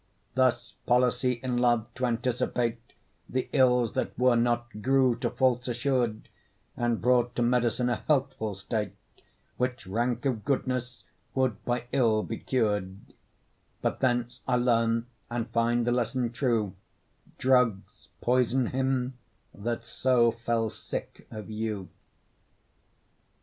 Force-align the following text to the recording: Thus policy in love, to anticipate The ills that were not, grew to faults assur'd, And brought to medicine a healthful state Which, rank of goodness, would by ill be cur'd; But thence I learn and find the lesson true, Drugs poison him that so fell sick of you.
Thus 0.33 0.71
policy 0.87 1.33
in 1.43 1.57
love, 1.59 1.85
to 1.93 2.07
anticipate 2.07 2.93
The 3.29 3.47
ills 3.53 3.93
that 3.93 4.17
were 4.17 4.35
not, 4.35 4.81
grew 4.81 5.15
to 5.17 5.29
faults 5.29 5.67
assur'd, 5.67 6.27
And 6.75 6.99
brought 6.99 7.35
to 7.35 7.43
medicine 7.43 7.87
a 7.87 7.97
healthful 7.97 8.55
state 8.55 8.95
Which, 9.57 9.85
rank 9.85 10.25
of 10.25 10.43
goodness, 10.43 11.03
would 11.35 11.63
by 11.65 11.83
ill 11.91 12.23
be 12.23 12.39
cur'd; 12.39 13.13
But 13.83 13.99
thence 13.99 14.41
I 14.47 14.55
learn 14.55 15.05
and 15.29 15.51
find 15.51 15.85
the 15.85 15.91
lesson 15.91 16.31
true, 16.31 16.73
Drugs 17.37 18.07
poison 18.21 18.65
him 18.65 19.19
that 19.53 19.85
so 19.85 20.31
fell 20.31 20.71
sick 20.71 21.27
of 21.29 21.51
you. 21.51 21.89